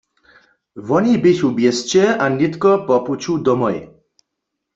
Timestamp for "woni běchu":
0.87-1.47